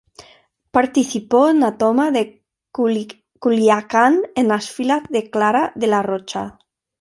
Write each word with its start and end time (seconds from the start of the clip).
Participó 0.71 1.47
en 1.49 1.59
la 1.59 1.77
toma 1.77 2.09
de 2.09 2.43
Culiacán, 2.71 4.23
en 4.33 4.47
las 4.47 4.71
filas 4.71 5.03
de 5.11 5.29
Clara 5.29 5.73
de 5.75 5.85
la 5.85 6.01
Rocha. 6.01 6.57